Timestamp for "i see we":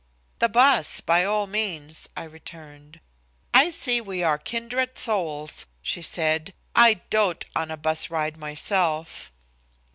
3.53-4.23